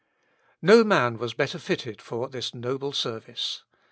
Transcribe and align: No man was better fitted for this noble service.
No 0.63 0.83
man 0.83 1.19
was 1.19 1.35
better 1.35 1.59
fitted 1.59 2.01
for 2.01 2.27
this 2.27 2.55
noble 2.55 2.91
service. 2.91 3.63